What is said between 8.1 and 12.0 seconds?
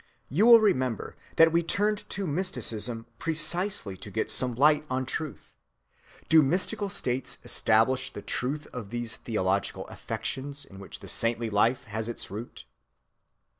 the truth of those theological affections in which the saintly life